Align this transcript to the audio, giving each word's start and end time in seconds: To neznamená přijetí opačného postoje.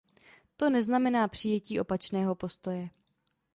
To 0.57 0.69
neznamená 0.69 1.27
přijetí 1.27 1.79
opačného 1.79 2.35
postoje. 2.35 2.89